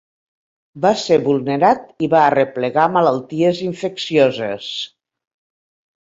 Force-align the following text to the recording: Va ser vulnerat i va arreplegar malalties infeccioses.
Va 0.83 0.91
ser 1.01 1.17
vulnerat 1.25 1.83
i 2.07 2.07
va 2.13 2.21
arreplegar 2.29 2.85
malalties 2.95 3.59
infeccioses. 3.67 4.71